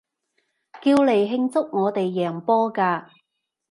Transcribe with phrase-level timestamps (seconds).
[0.81, 3.07] 叫嚟慶祝我哋贏波嘅